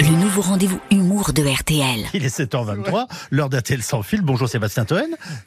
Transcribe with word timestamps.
le 0.00 0.08
nouveau 0.10 0.42
rendez-vous 0.42 0.80
humour 0.90 1.32
de 1.32 1.42
RTL. 1.42 2.04
Il 2.14 2.24
est 2.24 2.36
7h23, 2.38 3.06
l'heure 3.30 3.48
d'RTL 3.48 3.82
sans 3.82 4.02
fil. 4.02 4.20
Bonjour 4.22 4.48
Sébastien 4.48 4.84
Toen. 4.84 5.06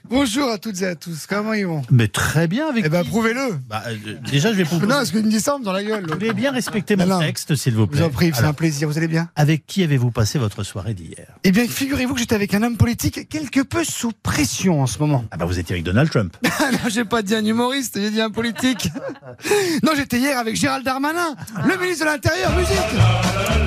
Bonjour 0.10 0.50
à 0.50 0.58
toutes 0.58 0.82
et 0.82 0.88
à 0.88 0.96
tous, 0.96 1.26
comment 1.28 1.54
ils 1.54 1.66
vont? 1.68 1.82
Mais 1.92 2.08
très 2.08 2.48
bien 2.48 2.68
avec 2.68 2.86
Eh 2.86 2.90
ben 2.90 3.04
prouvez-le 3.04 3.60
Bah, 3.70 3.84
euh, 3.88 3.96
Déjà, 4.30 4.52
je 4.52 4.58
vais 4.58 4.64
proposer. 4.64 4.88
Non, 4.88 4.96
parce 4.96 5.12
qu'une 5.12 5.30
dissemble 5.30 5.66
dans 5.66 5.74
la 5.74 5.84
gueule. 5.84 6.06
Vous 6.08 6.14
voulez 6.14 6.34
bien 6.34 6.52
respecter 6.52 6.96
mon 6.96 7.06
Non, 7.06 7.20
texte, 7.20 7.56
s'il 7.56 7.76
vous 7.76 7.84
Je 7.84 7.88
plaît. 7.88 8.00
vous 8.02 8.06
en 8.06 8.10
prie, 8.10 8.32
c'est 8.34 8.44
un 8.46 8.54
plaisir, 8.54 8.88
vous 8.88 8.98
allez 8.98 9.08
bien? 9.08 9.30
avec 9.36 9.66
qui 9.68 9.84
avez-vous 9.84 10.12
passé 10.12 10.40
votre 10.40 10.64
soirée 10.64 10.94
d'hier? 10.94 11.28
Eh 11.44 11.52
bien, 11.52 11.68
figurez-vous 11.68 12.14
que 12.14 12.20
j'étais 12.20 12.36
avec 12.36 12.54
un 12.54 12.64
homme 12.64 12.78
politique 12.78 13.28
quelque 13.30 13.62
peu 13.62 13.84
sous 13.84 14.12
pression 14.24 14.82
en 14.82 14.88
ce 14.88 15.00
moment. 15.00 15.26
Ah 15.32 15.38
bah 15.38 15.46
vous 15.46 15.60
étiez 15.60 15.74
avec 15.76 15.84
Donald 15.84 16.10
Trump. 16.10 16.36
Ah 16.60 16.72
non, 16.72 16.90
j'ai 16.90 17.06
pas 17.06 17.22
dit 17.22 17.36
un 17.36 17.46
humoriste, 17.46 18.00
j'ai 18.00 18.10
dit 18.10 18.20
un 18.22 18.32
politique. 18.32 18.90
non, 19.84 19.92
j'étais 19.96 20.18
hier 20.18 20.38
avec 20.40 20.56
Gérald 20.56 20.84
Darmanin, 20.84 21.36
le 21.66 21.78
ministre 21.78 22.06
de 22.06 22.10
l'Intérieur, 22.10 22.52
musique 22.58 23.67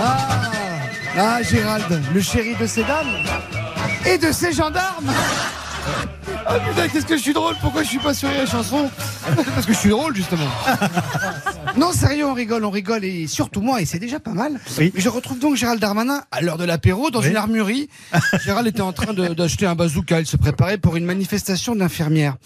Ah, 0.00 0.18
ah, 1.16 1.42
Gérald, 1.42 2.02
le 2.12 2.20
chéri 2.20 2.54
de 2.60 2.66
ces 2.66 2.82
dames 2.84 3.06
et 4.06 4.18
de 4.18 4.32
ces 4.32 4.52
gendarmes 4.52 5.12
Oh 6.46 6.54
putain, 6.68 6.88
qu'est-ce 6.88 7.06
que 7.06 7.16
je 7.16 7.22
suis 7.22 7.32
drôle 7.32 7.54
Pourquoi 7.60 7.82
je 7.82 7.88
suis 7.88 7.98
pas 7.98 8.12
sur 8.14 8.28
les 8.30 8.46
chansons 8.46 8.90
Parce 9.54 9.64
que 9.66 9.72
je 9.72 9.78
suis 9.78 9.88
drôle, 9.90 10.14
justement. 10.14 10.46
Non, 11.76 11.92
sérieux, 11.92 12.26
on 12.26 12.34
rigole, 12.34 12.64
on 12.64 12.70
rigole, 12.70 13.04
et 13.04 13.26
surtout 13.26 13.60
moi, 13.62 13.80
et 13.80 13.86
c'est 13.86 13.98
déjà 13.98 14.20
pas 14.20 14.32
mal. 14.32 14.60
Oui. 14.78 14.92
Je 14.94 15.08
retrouve 15.08 15.38
donc 15.38 15.56
Gérald 15.56 15.80
Darmanin 15.80 16.22
à 16.30 16.42
l'heure 16.42 16.58
de 16.58 16.64
l'apéro 16.64 17.10
dans 17.10 17.20
Oui. 17.20 17.28
une 17.30 17.36
armurerie. 17.36 17.88
Gérald 18.44 18.66
était 18.66 18.82
en 18.82 18.92
train 18.92 19.12
d'acheter 19.14 19.66
un 19.66 19.74
bazooka, 19.74 20.20
il 20.20 20.26
se 20.26 20.36
préparait 20.36 20.78
pour 20.78 20.96
une 20.96 21.04
manifestation 21.06 21.74
d'infirmières. 21.74 22.36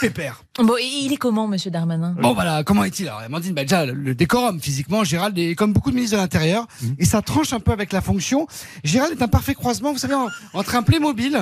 Pépère. 0.00 0.42
Bon, 0.58 0.74
et 0.78 0.84
il 0.84 1.12
est 1.12 1.16
comment, 1.18 1.46
monsieur 1.46 1.70
Darmanin? 1.70 2.14
Bon 2.20 2.32
voilà, 2.32 2.64
comment 2.64 2.82
est-il? 2.84 3.06
Alors 3.08 3.20
Amandine, 3.20 3.52
bah, 3.52 3.62
déjà 3.62 3.84
le 3.84 4.14
décorum 4.14 4.58
physiquement, 4.58 5.04
Gérald 5.04 5.36
est 5.38 5.54
comme 5.54 5.74
beaucoup 5.74 5.90
de 5.90 5.96
ministres 5.96 6.16
de 6.16 6.22
l'Intérieur 6.22 6.66
et 6.98 7.04
ça 7.04 7.20
tranche 7.20 7.52
un 7.52 7.60
peu 7.60 7.72
avec 7.72 7.92
la 7.92 8.00
fonction. 8.00 8.46
Gérald 8.82 9.12
est 9.18 9.22
un 9.22 9.28
parfait 9.28 9.54
croisement, 9.54 9.92
vous 9.92 9.98
savez, 9.98 10.14
en- 10.14 10.28
entre 10.54 10.74
un 10.76 10.82
Playmobil 10.82 11.38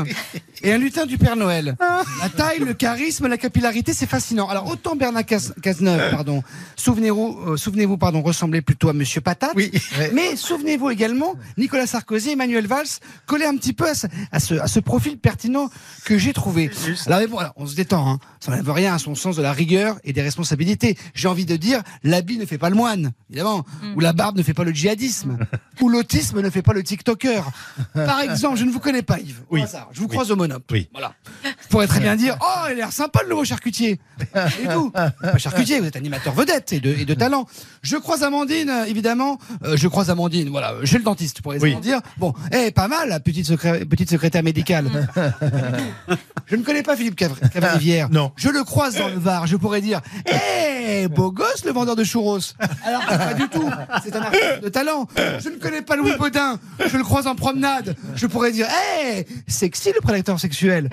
et 0.62 0.72
un 0.72 0.78
lutin 0.78 1.06
du 1.06 1.16
Père 1.16 1.36
Noël. 1.36 1.76
La 2.20 2.28
taille, 2.28 2.58
le 2.58 2.74
charisme, 2.74 3.28
la 3.28 3.38
capillarité, 3.38 3.92
c'est 3.92 4.08
fascinant. 4.08 4.48
Alors 4.48 4.66
autant 4.68 4.96
Bernard 4.96 5.24
Cazeneuve, 5.24 6.10
pardon, 6.10 6.42
souvenez-vous, 6.74 7.38
euh, 7.52 7.56
souvenez-vous, 7.56 7.96
pardon, 7.98 8.20
ressemblait 8.20 8.62
plutôt 8.62 8.88
à 8.88 8.92
Monsieur 8.94 9.20
Patate. 9.20 9.52
Oui. 9.54 9.70
Mais 10.12 10.34
souvenez-vous 10.34 10.90
également, 10.90 11.34
Nicolas 11.56 11.86
Sarkozy, 11.86 12.30
Emmanuel 12.30 12.66
Valls 12.66 12.86
collaient 13.26 13.46
un 13.46 13.56
petit 13.56 13.72
peu 13.74 13.88
à 13.88 13.94
ce, 13.94 14.08
à 14.32 14.40
ce, 14.40 14.54
à 14.54 14.66
ce 14.66 14.80
profil 14.80 15.18
pertinent 15.18 15.70
que 16.04 16.18
j'ai 16.18 16.32
trouvé. 16.32 16.68
Alors, 17.06 17.20
mais 17.20 17.26
bon, 17.28 17.38
alors, 17.38 17.52
on 17.56 17.66
se 17.66 17.76
détend, 17.76 18.08
hein. 18.10 18.18
ça 18.40 18.50
n'enlève 18.50 18.68
rien 18.70 18.94
à 18.94 18.98
son 19.04 19.14
sens 19.14 19.36
de 19.36 19.42
la 19.42 19.52
rigueur 19.52 19.98
et 20.04 20.12
des 20.12 20.22
responsabilités. 20.22 20.96
J'ai 21.14 21.28
envie 21.28 21.44
de 21.44 21.56
dire, 21.56 21.82
l'habit 22.02 22.38
ne 22.38 22.46
fait 22.46 22.58
pas 22.58 22.70
le 22.70 22.76
moine, 22.76 23.12
évidemment, 23.30 23.64
ou 23.94 24.00
la 24.00 24.12
barbe 24.14 24.38
ne 24.38 24.42
fait 24.42 24.54
pas 24.54 24.64
le 24.64 24.72
djihadisme, 24.72 25.38
ou 25.80 25.88
l'autisme 25.90 26.40
ne 26.40 26.48
fait 26.50 26.62
pas 26.62 26.72
le 26.72 26.82
TikToker. 26.82 27.44
Par 27.94 28.20
exemple, 28.20 28.56
je 28.58 28.64
ne 28.64 28.70
vous 28.70 28.80
connais 28.80 29.02
pas, 29.02 29.18
Yves. 29.20 29.42
Au 29.50 29.54
Oui. 29.56 29.62
hasard, 29.62 29.88
Je 29.92 30.00
vous 30.00 30.08
croise 30.08 30.30
au 30.30 30.36
monop. 30.36 30.62
Oui. 30.72 30.88
Voilà. 30.92 31.14
Vous 31.44 31.68
pourrez 31.68 31.86
très 31.86 32.00
bien 32.06 32.16
dire, 32.16 32.36
oh, 32.40 32.53
il 32.68 32.72
a 32.72 32.74
l'air 32.74 32.92
sympa 32.92 33.20
le 33.22 33.30
nouveau 33.30 33.44
charcutier. 33.44 33.98
Et 34.34 34.68
tout. 34.72 34.90
Pas 34.90 35.38
charcutier, 35.38 35.80
vous 35.80 35.86
êtes 35.86 35.96
animateur 35.96 36.32
vedette 36.34 36.72
et 36.72 36.80
de, 36.80 36.90
et 36.90 37.04
de 37.04 37.14
talent. 37.14 37.46
Je 37.82 37.96
croise 37.96 38.22
Amandine, 38.22 38.70
euh, 38.70 38.84
évidemment. 38.84 39.38
Euh, 39.64 39.76
je 39.76 39.88
croise 39.88 40.10
Amandine, 40.10 40.48
voilà. 40.50 40.74
Chez 40.84 40.98
le 40.98 41.04
dentiste, 41.04 41.42
pour 41.42 41.52
les 41.52 41.74
dire. 41.76 42.00
Bon, 42.18 42.32
eh, 42.52 42.70
pas 42.70 42.88
mal, 42.88 43.08
la 43.08 43.20
petite, 43.20 43.46
secré- 43.46 43.84
petite 43.84 44.10
secrétaire 44.10 44.42
médicale. 44.42 44.86
je 46.46 46.56
ne 46.56 46.62
connais 46.62 46.82
pas 46.82 46.96
Philippe 46.96 47.16
Cavri- 47.18 47.48
Cavrivière. 47.52 48.08
Non. 48.10 48.32
Je 48.36 48.48
le 48.48 48.62
croise 48.64 48.96
dans 48.96 49.08
le 49.08 49.18
Var. 49.18 49.46
Je 49.46 49.56
pourrais 49.56 49.80
dire, 49.80 50.00
eh, 50.26 51.08
beau 51.08 51.30
gosse, 51.32 51.64
le 51.64 51.72
vendeur 51.72 51.96
de 51.96 52.04
churros. 52.04 52.38
Alors, 52.84 53.04
pas 53.06 53.34
du 53.34 53.48
tout. 53.48 53.68
C'est 54.04 54.14
un 54.16 54.22
artiste 54.22 54.62
de 54.62 54.68
talent. 54.68 55.06
Je 55.16 55.48
ne 55.48 55.56
connais 55.56 55.82
pas 55.82 55.96
Louis 55.96 56.16
Baudin. 56.18 56.58
Je 56.86 56.96
le 56.96 57.02
croise 57.04 57.26
en 57.26 57.34
promenade. 57.34 57.96
Je 58.14 58.26
pourrais 58.26 58.52
dire, 58.52 58.66
eh, 59.04 59.26
sexy 59.46 59.92
le 59.94 60.00
prédateur 60.00 60.38
sexuel. 60.40 60.88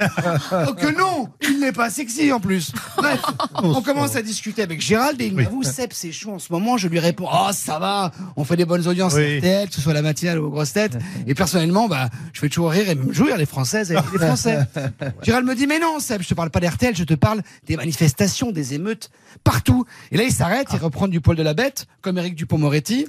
Oh 0.67 0.73
que 0.73 0.97
non, 0.97 1.29
il 1.41 1.59
n'est 1.61 1.71
pas 1.71 1.89
sexy 1.89 2.31
en 2.31 2.39
plus. 2.39 2.71
Bref, 2.97 3.21
on 3.63 3.81
commence 3.81 4.15
à 4.15 4.21
discuter 4.21 4.61
avec 4.61 4.81
Gérald 4.81 5.21
et 5.21 5.27
il 5.27 5.35
m'avoue, 5.35 5.63
Seb, 5.63 5.91
c'est 5.93 6.11
chaud 6.11 6.31
en 6.31 6.39
ce 6.39 6.51
moment. 6.51 6.77
Je 6.77 6.87
lui 6.87 6.99
réponds, 6.99 7.27
oh 7.31 7.49
ça 7.53 7.79
va, 7.79 8.11
on 8.35 8.43
fait 8.43 8.57
des 8.57 8.65
bonnes 8.65 8.87
audiences 8.87 9.13
Oui. 9.13 9.37
RTL, 9.37 9.69
que 9.69 9.75
ce 9.75 9.81
soit 9.81 9.93
la 9.93 10.01
matinale 10.01 10.39
ou 10.39 10.47
aux 10.47 10.49
grosses 10.49 10.73
têtes. 10.73 10.97
Et 11.27 11.33
personnellement, 11.33 11.87
bah, 11.87 12.09
je 12.33 12.39
fais 12.39 12.49
toujours 12.49 12.71
rire 12.71 12.89
et 12.89 12.95
même 12.95 13.13
jouir 13.13 13.37
les 13.37 13.45
Françaises 13.45 13.91
et 13.91 13.95
les 13.95 14.19
Français. 14.19 14.59
Gérald 15.23 15.47
me 15.47 15.55
dit, 15.55 15.67
mais 15.67 15.79
non, 15.79 15.99
Seb, 15.99 16.21
je 16.21 16.27
te 16.27 16.33
parle 16.33 16.49
pas 16.49 16.59
d'RTL, 16.59 16.95
je 16.95 17.03
te 17.03 17.13
parle 17.13 17.41
des 17.65 17.77
manifestations, 17.77 18.51
des 18.51 18.73
émeutes, 18.73 19.09
partout. 19.43 19.85
Et 20.11 20.17
là, 20.17 20.23
il 20.23 20.31
s'arrête, 20.31 20.67
il 20.73 20.79
reprend 20.79 21.07
du 21.07 21.21
poil 21.21 21.37
de 21.37 21.43
la 21.43 21.53
bête, 21.53 21.85
comme 22.01 22.17
Eric 22.17 22.35
Dupont-Moretti. 22.35 23.05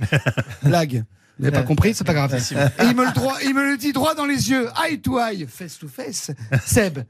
Blague. 0.63 1.05
Vous 1.39 1.45
n'avez 1.45 1.57
pas 1.57 1.63
compris, 1.63 1.95
c'est 1.95 2.05
pas 2.05 2.15
grave. 2.15 2.35
Et 2.35 2.85
il 2.85 2.95
me, 2.95 3.07
le 3.07 3.13
droit, 3.13 3.37
il 3.43 3.55
me 3.55 3.65
le 3.71 3.77
dit 3.77 3.93
droit 3.93 4.15
dans 4.15 4.27
les 4.27 4.51
yeux, 4.51 4.69
eye 4.85 5.01
to 5.01 5.19
eye, 5.19 5.47
face 5.49 5.79
to 5.79 5.89
face. 5.89 6.31
Seb, 6.65 7.01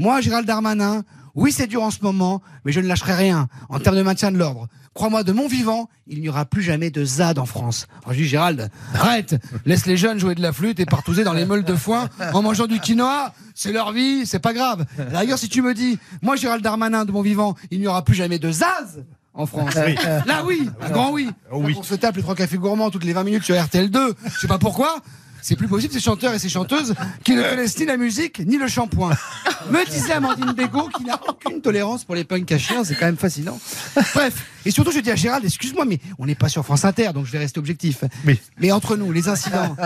moi, 0.00 0.22
Gérald 0.22 0.46
Darmanin, 0.46 1.04
oui, 1.34 1.52
c'est 1.52 1.66
dur 1.66 1.82
en 1.82 1.90
ce 1.90 1.98
moment, 2.00 2.40
mais 2.64 2.72
je 2.72 2.80
ne 2.80 2.86
lâcherai 2.86 3.14
rien 3.14 3.48
en 3.68 3.78
termes 3.78 3.96
de 3.96 4.02
maintien 4.02 4.32
de 4.32 4.38
l'ordre. 4.38 4.66
Crois-moi, 4.94 5.24
de 5.24 5.32
mon 5.32 5.46
vivant, 5.46 5.90
il 6.06 6.22
n'y 6.22 6.30
aura 6.30 6.46
plus 6.46 6.62
jamais 6.62 6.90
de 6.90 7.04
ZAD 7.04 7.38
en 7.38 7.44
France. 7.44 7.86
Alors 8.02 8.14
je 8.14 8.22
dis, 8.22 8.26
Gérald, 8.26 8.70
arrête, 8.94 9.36
laisse 9.66 9.84
les 9.84 9.98
jeunes 9.98 10.18
jouer 10.18 10.34
de 10.34 10.40
la 10.40 10.54
flûte 10.54 10.80
et 10.80 10.86
partouzer 10.86 11.22
dans 11.22 11.34
les 11.34 11.44
meules 11.44 11.64
de 11.64 11.74
foin 11.74 12.08
en 12.32 12.40
mangeant 12.40 12.66
du 12.66 12.80
quinoa, 12.80 13.34
c'est 13.54 13.72
leur 13.72 13.92
vie, 13.92 14.24
c'est 14.24 14.38
pas 14.38 14.54
grave. 14.54 14.86
D'ailleurs, 15.12 15.38
si 15.38 15.50
tu 15.50 15.60
me 15.60 15.74
dis, 15.74 15.98
moi, 16.22 16.34
Gérald 16.34 16.64
Darmanin, 16.64 17.04
de 17.04 17.12
mon 17.12 17.20
vivant, 17.20 17.54
il 17.70 17.78
n'y 17.78 17.86
aura 17.86 18.02
plus 18.02 18.14
jamais 18.14 18.38
de 18.38 18.50
ZAZ 18.50 19.04
en 19.34 19.44
France. 19.44 19.74
Là, 19.74 20.44
oui, 20.46 20.68
un 20.80 20.90
grand 20.90 21.12
oui. 21.12 21.30
Oui. 21.52 21.76
On 21.78 21.82
se 21.82 21.94
tape 21.94 22.16
les 22.16 22.22
trois 22.22 22.34
cafés 22.34 22.56
gourmands 22.56 22.90
toutes 22.90 23.04
les 23.04 23.12
20 23.12 23.24
minutes 23.24 23.44
sur 23.44 23.54
RTL2. 23.54 24.14
Je 24.24 24.38
sais 24.40 24.48
pas 24.48 24.58
pourquoi. 24.58 24.96
C'est 25.42 25.56
plus 25.56 25.68
possible, 25.68 25.92
ces 25.92 26.00
chanteurs 26.00 26.34
et 26.34 26.38
ces 26.38 26.48
chanteuses 26.48 26.94
qui 27.24 27.34
ne 27.34 27.42
connaissent 27.42 27.78
ni 27.78 27.86
la 27.86 27.96
musique 27.96 28.40
ni 28.46 28.56
le 28.58 28.68
shampoing. 28.68 29.16
Me 29.70 29.84
disait 29.90 30.12
Amandine 30.12 30.52
Bégaud 30.52 30.88
qui 30.96 31.04
n'a 31.04 31.20
aucune 31.28 31.60
tolérance 31.60 32.04
pour 32.04 32.14
les 32.14 32.24
punks 32.24 32.50
à 32.52 32.58
chiens, 32.58 32.84
c'est 32.84 32.94
quand 32.94 33.06
même 33.06 33.16
fascinant. 33.16 33.58
Bref, 34.14 34.44
et 34.64 34.70
surtout 34.70 34.90
je 34.92 35.00
dis 35.00 35.10
à 35.10 35.16
Gérald, 35.16 35.44
excuse-moi, 35.44 35.84
mais 35.84 35.98
on 36.18 36.26
n'est 36.26 36.34
pas 36.34 36.48
sur 36.48 36.64
France 36.64 36.84
Inter, 36.84 37.10
donc 37.14 37.26
je 37.26 37.32
vais 37.32 37.38
rester 37.38 37.58
objectif. 37.58 38.04
Oui. 38.26 38.38
Mais 38.58 38.70
entre 38.72 38.96
nous, 38.96 39.12
les 39.12 39.28
incidents, 39.28 39.76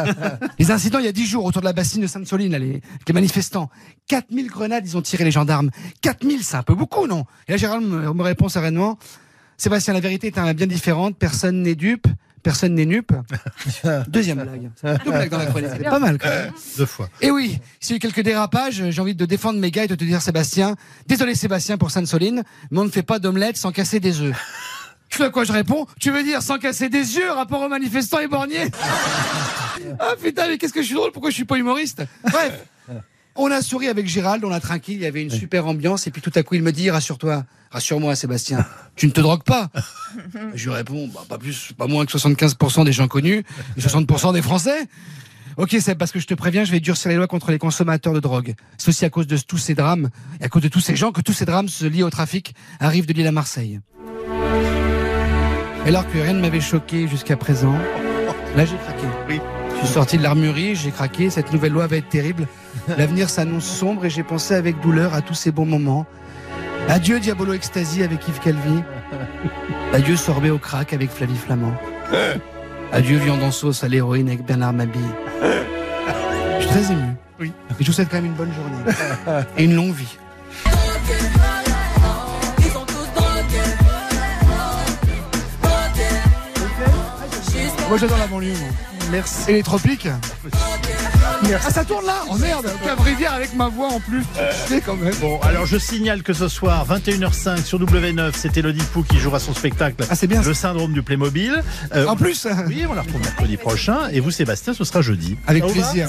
les 0.59 0.71
incidents 0.71 0.99
il 0.99 1.05
y 1.05 1.09
a 1.09 1.13
10 1.13 1.27
jours 1.27 1.45
autour 1.45 1.63
de 1.63 1.67
la 1.67 1.73
bassine 1.73 2.03
de 2.03 2.07
Sainte-Soline, 2.07 2.53
là, 2.53 2.59
les, 2.59 2.81
les 3.07 3.13
manifestants, 3.15 3.71
4000 4.09 4.47
grenades, 4.49 4.87
ils 4.87 4.97
ont 4.97 5.03
tiré 5.03 5.25
les 5.25 5.31
gendarmes. 5.31 5.71
4000, 6.03 6.43
c'est 6.45 6.57
un 6.57 6.63
peu 6.63 6.75
beaucoup, 6.75 7.07
non? 7.07 7.25
Et 7.49 7.53
là 7.53 7.59
Gérald 7.59 7.85
me, 7.87 8.13
me 8.13 8.23
répond 8.23 8.49
sereinement, 8.49 8.99
Sébastien, 9.57 9.95
la 9.95 10.01
vérité 10.01 10.27
est 10.29 10.39
un- 10.39 10.53
bien 10.53 10.67
différente, 10.67 11.17
personne 11.17 11.63
n'est 11.63 11.77
dupe. 11.77 12.07
Personne 12.45 12.75
n'est 12.75 12.85
nupe. 12.85 13.13
Deuxième 14.09 14.43
blague. 14.43 14.71
Deux 15.05 15.11
blagues 15.11 15.31
dans 15.31 15.39
la 15.39 15.47
chronique. 15.47 15.71
C'est 15.77 15.83
pas 15.83 15.99
mal 15.99 16.19
quand 16.19 16.29
même. 16.29 16.53
Deux 16.77 16.87
fois. 16.87 17.09
Et 17.23 17.31
oui, 17.31 17.59
s'il 17.81 17.93
y 17.93 17.95
a 17.95 17.97
eu 17.97 18.01
quelques 18.01 18.21
dérapages, 18.21 18.91
j'ai 18.91 19.01
envie 19.01 19.15
de 19.15 19.25
défendre 19.25 19.59
mes 19.59 19.71
gars 19.71 19.85
et 19.85 19.89
de 19.89 19.95
te 19.95 20.05
dire 20.05 20.21
Sébastien, 20.21 20.77
désolé 21.09 21.35
Sébastien 21.35 21.79
pour 21.79 21.91
Sainte-Soline, 21.91 22.45
mais 22.71 22.79
on 22.79 22.85
ne 22.85 22.91
fait 22.91 23.03
pas 23.03 23.19
d'omelette 23.19 23.57
sans 23.57 23.73
casser 23.73 23.99
des 23.99 24.21
œufs. 24.21 24.37
Tu 25.09 25.19
sais 25.19 25.25
à 25.25 25.31
quoi 25.31 25.45
je 25.45 25.53
réponds? 25.53 25.87
Tu 25.99 26.11
veux 26.11 26.23
dire 26.23 26.43
sans 26.43 26.59
casser 26.59 26.91
des 26.91 27.17
yeux, 27.17 27.31
rapport 27.33 27.63
aux 27.63 27.69
manifestants 27.69 28.19
et 28.19 28.29
borniers? 28.29 28.71
Ah 29.99 30.13
putain, 30.23 30.49
mais 30.49 30.59
qu'est-ce 30.59 30.73
que 30.75 30.83
je 30.83 30.87
suis 30.87 30.95
drôle, 30.95 31.13
pourquoi 31.13 31.31
je 31.31 31.37
suis 31.37 31.45
pas 31.47 31.57
humoriste? 31.57 32.03
Bref, 32.31 32.67
on 33.37 33.51
a 33.51 33.63
souri 33.63 33.89
avec 33.89 34.07
Gérald, 34.07 34.45
on 34.45 34.53
a 34.53 34.61
tranquille, 34.61 34.97
il 34.97 35.03
y 35.03 35.07
avait 35.07 35.23
une 35.23 35.31
super 35.31 35.67
ambiance, 35.67 36.07
et 36.07 36.11
puis 36.11 36.23
tout 36.23 36.33
à 36.35 36.43
coup 36.43 36.55
il 36.55 36.63
me 36.63 36.73
dit, 36.73 36.91
rassure-toi, 36.91 37.45
rassure-moi 37.71 38.15
Sébastien, 38.15 38.65
tu 38.97 39.07
ne 39.07 39.13
te 39.13 39.21
drogues 39.21 39.43
pas 39.43 39.71
Je 40.55 40.65
lui 40.69 40.75
réponds, 40.75 41.09
bah, 41.09 41.23
pas 41.29 41.39
plus, 41.39 41.73
pas 41.77 41.87
moins 41.87 42.07
que 42.07 42.13
75% 42.17 42.85
des 42.85 42.93
gens 42.93 43.09
connus, 43.09 43.45
et 43.77 43.81
60% 43.81 44.33
des 44.33 44.43
Français 44.43 44.89
Ok, 45.57 45.77
c'est 45.81 45.95
parce 45.95 46.11
que 46.11 46.19
je 46.19 46.27
te 46.27 46.35
préviens, 46.35 46.65
je 46.65 46.73
vais 46.73 46.81
durcir 46.81 47.11
les 47.11 47.17
lois 47.17 47.29
contre 47.29 47.53
les 47.53 47.59
consommateurs 47.59 48.13
de 48.13 48.19
drogue. 48.19 48.55
C'est 48.77 48.89
aussi 48.89 49.05
à 49.05 49.11
cause 49.11 49.29
de 49.29 49.37
tous 49.37 49.59
ces 49.59 49.75
drames, 49.75 50.11
et 50.41 50.45
à 50.45 50.49
cause 50.49 50.63
de 50.63 50.69
tous 50.69 50.81
ces 50.81 50.97
gens 50.97 51.13
que 51.13 51.21
tous 51.21 51.33
ces 51.33 51.45
drames 51.45 51.69
se 51.69 51.85
lient 51.85 52.03
au 52.03 52.11
trafic, 52.11 52.55
arrivent 52.81 53.07
de 53.07 53.13
Lille 53.13 53.27
à 53.27 53.33
Marseille. 53.33 53.81
Et 55.85 55.89
alors 55.89 56.11
que 56.11 56.19
rien 56.19 56.33
ne 56.33 56.41
m'avait 56.41 56.61
choqué 56.61 57.07
jusqu'à 57.07 57.37
présent, 57.37 57.79
là 58.57 58.65
j'ai 58.65 58.77
craqué. 58.77 59.07
Oui. 59.29 59.39
Je 59.85 59.89
suis 59.89 59.95
sorti 59.97 60.17
de 60.17 60.23
l'armurerie, 60.23 60.75
j'ai 60.75 60.91
craqué, 60.91 61.29
cette 61.29 61.53
nouvelle 61.53 61.73
loi 61.73 61.87
va 61.87 61.97
être 61.97 62.09
terrible. 62.09 62.49
L'avenir 62.97 63.29
s'annonce 63.29 63.67
sombre 63.67 64.07
et 64.07 64.11
j'ai 64.11 64.23
pensé 64.23 64.55
avec 64.55 64.81
douleur 64.81 65.13
à 65.13 65.21
tous 65.21 65.35
ces 65.35 65.53
bons 65.53 65.67
moments. 65.67 66.07
Adieu 66.89 67.21
Diabolo 67.21 67.53
Ecstasy 67.53 68.03
avec 68.03 68.27
Yves 68.27 68.41
Calvi. 68.41 68.83
Adieu 69.93 70.17
Sorbet 70.17 70.49
au 70.49 70.57
crack 70.57 70.95
avec 70.95 71.11
Flavie 71.11 71.37
Flamand. 71.37 71.75
Adieu 72.93 73.19
Viande 73.19 73.43
en 73.43 73.51
sauce 73.51 73.85
à 73.85 73.89
l'héroïne 73.89 74.29
avec 74.29 74.47
Bernard 74.47 74.73
Mabille. 74.73 75.03
Je 75.43 76.61
suis 76.61 76.71
très 76.71 76.91
ému. 76.91 77.15
Oui. 77.39 77.53
Et 77.79 77.83
je 77.83 77.87
vous 77.87 77.93
souhaite 77.93 78.09
quand 78.09 78.17
même 78.17 78.25
une 78.25 78.33
bonne 78.33 78.53
journée. 78.55 79.45
Et 79.59 79.65
une 79.65 79.77
longue 79.77 79.93
vie. 79.93 80.17
Moi 87.87 87.99
j'adore 87.99 88.19
la 88.19 88.27
banlieue, 88.27 88.55
moi. 88.59 88.94
Merci. 89.11 89.51
Et 89.51 89.53
les 89.55 89.63
tropiques 89.63 90.09
Ah, 91.63 91.71
ça 91.71 91.85
tourne 91.85 92.07
là 92.07 92.23
Oh 92.31 92.37
merde 92.37 92.67
Cave 92.85 93.01
Rivière 93.01 93.33
avec 93.35 93.55
ma 93.55 93.69
voix 93.69 93.89
en 93.89 94.01
plus. 94.01 94.23
C'est 94.67 94.81
quand 94.81 94.97
même. 94.97 95.15
Bon, 95.21 95.39
alors 95.43 95.67
je 95.67 95.77
signale 95.79 96.23
que 96.23 96.33
ce 96.33 96.49
soir, 96.49 96.87
21h05 96.89 97.63
sur 97.65 97.79
W9, 97.81 98.33
c'est 98.35 98.57
Elodie 98.57 98.83
Pou 98.93 99.03
qui 99.03 99.19
jouera 99.19 99.39
son 99.39 99.55
spectacle 99.55 100.05
Ah, 100.11 100.15
c'est 100.15 100.27
bien. 100.27 100.43
Le 100.43 100.55
syndrome 100.55 100.93
du 100.93 101.03
Playmobil. 101.03 101.63
Euh, 101.95 102.07
En 102.07 102.17
plus, 102.17 102.47
Oui, 102.67 102.85
on 102.89 102.95
la 102.95 103.03
retrouve 103.03 103.21
mercredi 103.21 103.57
prochain. 103.57 104.09
Et 104.13 104.21
vous, 104.21 104.31
Sébastien, 104.31 104.75
ce 104.75 104.85
sera 104.85 105.03
jeudi. 105.03 105.37
avec 105.47 105.65
plaisir. 105.67 106.09